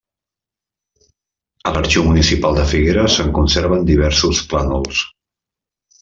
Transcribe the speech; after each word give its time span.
A 1.71 1.73
l'arxiu 1.75 2.05
Municipal 2.07 2.57
de 2.59 2.65
Figueres 2.73 3.17
se'n 3.21 3.29
conserven 3.39 3.85
diversos 3.93 4.41
plànols. 4.55 5.03